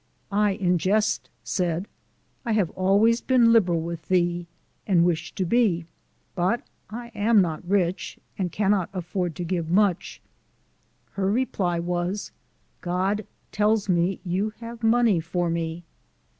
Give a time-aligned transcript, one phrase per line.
[0.31, 1.87] I, in jest, said,"
[2.43, 4.47] I have al ways been liberal with thee,
[4.87, 5.85] and wish to be;
[6.33, 10.19] but I am not rich, and cannot afford to give much."
[11.11, 12.31] Her reply was:"
[12.81, 15.83] God tells me you have money for me."